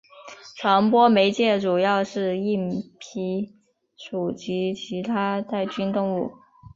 [0.55, 3.51] 传播媒介主要是硬蜱
[3.95, 6.31] 属及其它带菌动物。